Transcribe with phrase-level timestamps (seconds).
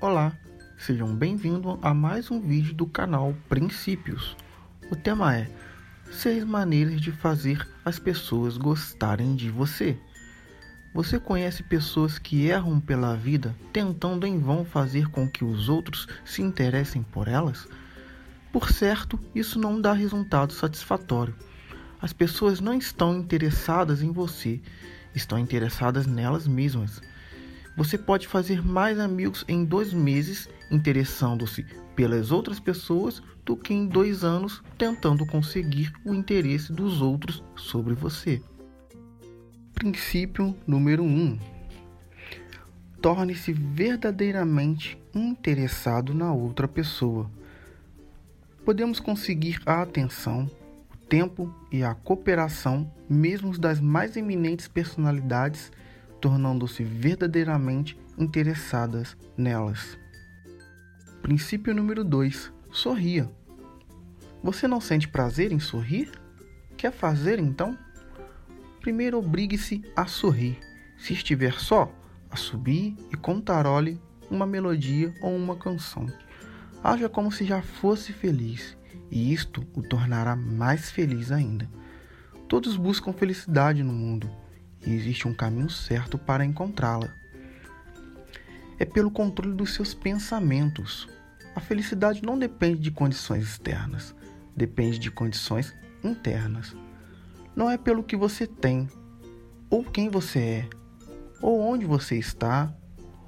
[0.00, 0.32] Olá,
[0.78, 4.36] sejam bem-vindos a mais um vídeo do canal Princípios.
[4.92, 5.50] O tema é
[6.12, 9.98] Seis maneiras de fazer as pessoas gostarem de você.
[10.94, 16.06] Você conhece pessoas que erram pela vida tentando em vão fazer com que os outros
[16.24, 17.66] se interessem por elas?
[18.52, 21.34] Por certo, isso não dá resultado satisfatório.
[22.00, 24.60] As pessoas não estão interessadas em você,
[25.12, 27.02] estão interessadas nelas mesmas.
[27.78, 31.64] Você pode fazer mais amigos em dois meses interessando-se
[31.94, 37.94] pelas outras pessoas do que em dois anos tentando conseguir o interesse dos outros sobre
[37.94, 38.42] você.
[39.74, 41.38] Princípio número 1: um.
[43.00, 47.30] Torne-se verdadeiramente interessado na outra pessoa.
[48.64, 50.50] Podemos conseguir a atenção,
[50.92, 55.70] o tempo e a cooperação mesmo das mais eminentes personalidades
[56.20, 59.98] tornando-se verdadeiramente interessadas nelas.
[61.22, 63.30] Princípio número 2: sorria.
[64.42, 66.10] Você não sente prazer em sorrir?
[66.76, 67.76] Quer fazer então?
[68.80, 70.58] Primeiro obrigue-se a sorrir.
[70.96, 71.92] Se estiver só,
[72.30, 76.06] a subir e contarole uma melodia ou uma canção.
[76.82, 78.76] Haja como se já fosse feliz,
[79.10, 81.68] e isto o tornará mais feliz ainda.
[82.46, 84.30] Todos buscam felicidade no mundo
[84.88, 87.14] e existe um caminho certo para encontrá-la.
[88.78, 91.06] É pelo controle dos seus pensamentos.
[91.54, 94.14] A felicidade não depende de condições externas,
[94.56, 96.74] depende de condições internas.
[97.54, 98.88] Não é pelo que você tem,
[99.68, 100.68] ou quem você é,
[101.42, 102.74] ou onde você está,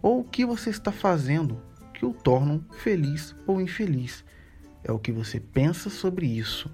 [0.00, 1.60] ou o que você está fazendo
[1.92, 4.24] que o tornam feliz ou infeliz.
[4.82, 6.70] É o que você pensa sobre isso.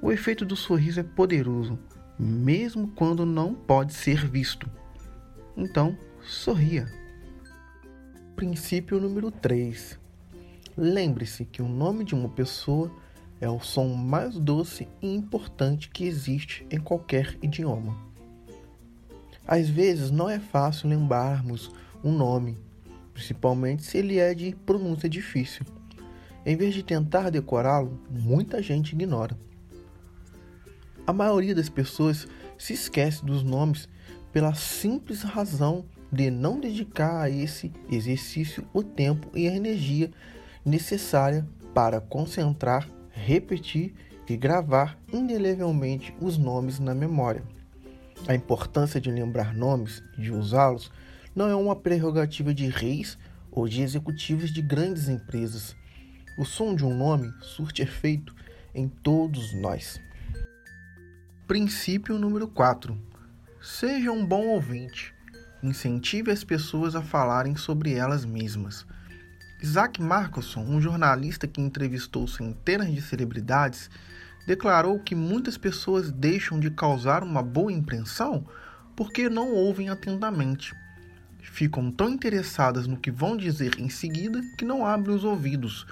[0.00, 1.78] O efeito do sorriso é poderoso,
[2.18, 4.70] mesmo quando não pode ser visto.
[5.56, 6.86] Então, sorria.
[8.36, 9.98] Princípio número 3.
[10.76, 12.90] Lembre-se que o nome de uma pessoa
[13.40, 17.96] é o som mais doce e importante que existe em qualquer idioma.
[19.46, 21.70] Às vezes não é fácil lembrarmos
[22.02, 22.56] um nome,
[23.12, 25.64] principalmente se ele é de pronúncia difícil.
[26.46, 29.36] Em vez de tentar decorá-lo, muita gente ignora.
[31.06, 32.26] A maioria das pessoas
[32.56, 33.88] se esquece dos nomes
[34.32, 40.10] pela simples razão de não dedicar a esse exercício o tempo e a energia
[40.64, 43.94] necessária para concentrar, repetir
[44.26, 47.42] e gravar indelevelmente os nomes na memória.
[48.26, 50.90] A importância de lembrar nomes e de usá-los
[51.36, 53.18] não é uma prerrogativa de reis
[53.52, 55.76] ou de executivos de grandes empresas.
[56.38, 58.34] O som de um nome surte efeito
[58.74, 60.00] em todos nós.
[61.46, 62.98] Princípio número 4.
[63.60, 65.14] Seja um bom ouvinte.
[65.62, 68.86] Incentive as pessoas a falarem sobre elas mesmas.
[69.62, 73.90] Isaac Marcosson, um jornalista que entrevistou centenas de celebridades,
[74.46, 78.46] declarou que muitas pessoas deixam de causar uma boa impressão
[78.96, 80.74] porque não ouvem atentamente.
[81.42, 85.86] Ficam tão interessadas no que vão dizer em seguida que não abrem os ouvidos.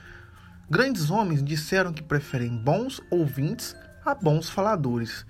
[0.71, 5.27] Grandes homens disseram que preferem bons ouvintes a bons faladores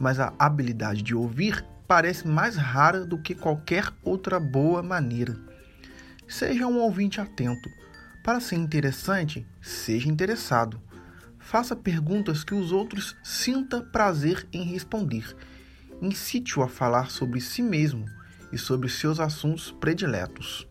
[0.00, 5.36] mas a habilidade de ouvir parece mais rara do que qualquer outra boa maneira.
[6.26, 7.68] Seja um ouvinte atento.
[8.24, 10.80] Para ser interessante, seja interessado.
[11.38, 15.36] Faça perguntas que os outros sinta prazer em responder.
[16.00, 18.06] Incite-o a falar sobre si mesmo
[18.52, 20.66] e sobre seus assuntos prediletos.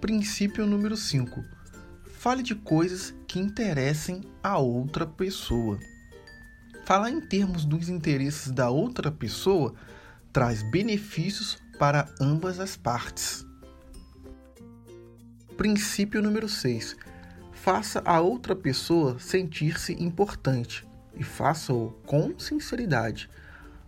[0.00, 1.44] Princípio número 5.
[2.18, 5.78] Fale de coisas que interessem a outra pessoa.
[6.84, 9.74] Falar em termos dos interesses da outra pessoa
[10.30, 13.46] traz benefícios para ambas as partes.
[15.56, 16.94] Princípio número 6.
[17.52, 20.86] Faça a outra pessoa sentir-se importante
[21.16, 23.30] e faça-o com sinceridade.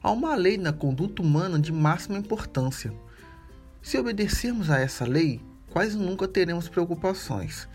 [0.02, 2.94] Há uma lei na conduta humana de máxima importância.
[3.82, 7.68] Se obedecermos a essa lei, quase nunca teremos preocupações.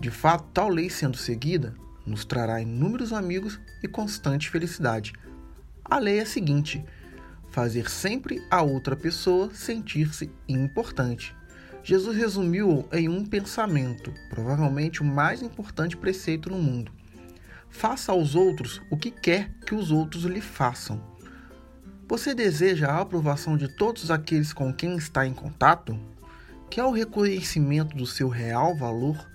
[0.00, 1.74] De fato, tal lei sendo seguida,
[2.06, 5.12] nos trará inúmeros amigos e constante felicidade.
[5.84, 6.84] A lei é a seguinte:
[7.50, 11.34] fazer sempre a outra pessoa sentir-se importante.
[11.84, 16.92] Jesus resumiu em um pensamento, provavelmente o mais importante preceito no mundo.
[17.68, 21.02] Faça aos outros o que quer que os outros lhe façam.
[22.06, 25.98] Você deseja a aprovação de todos aqueles com quem está em contato?
[26.70, 29.31] Quer o reconhecimento do seu real valor?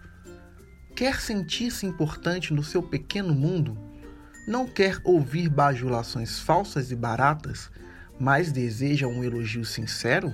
[0.98, 3.78] Quer sentir-se importante no seu pequeno mundo?
[4.48, 7.70] Não quer ouvir bajulações falsas e baratas,
[8.20, 10.34] mas deseja um elogio sincero?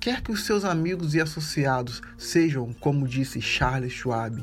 [0.00, 4.42] Quer que os seus amigos e associados sejam, como disse Charles Schwab,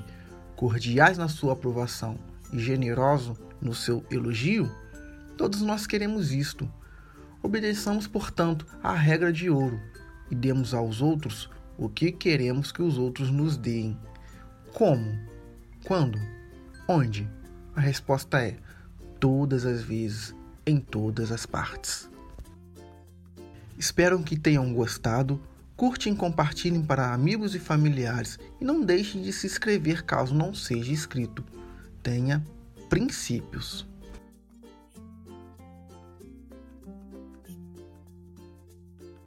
[0.56, 2.15] cordiais na sua aprovação
[2.53, 4.71] e generosos no seu elogio?
[5.36, 6.71] Todos nós queremos isto.
[7.41, 9.81] Obedeçamos, portanto, à regra de ouro
[10.29, 13.97] e demos aos outros o que queremos que os outros nos deem.
[14.74, 15.16] Como?
[15.86, 16.20] Quando?
[16.88, 17.30] Onde?
[17.75, 18.58] A resposta é
[19.20, 20.36] todas as vezes,
[20.66, 22.10] em todas as partes.
[23.78, 25.40] Espero que tenham gostado.
[25.75, 30.54] Curtem e compartilhem para amigos e familiares e não deixem de se inscrever caso não
[30.56, 31.44] seja inscrito.
[32.02, 32.44] Tenha
[32.90, 33.86] princípios.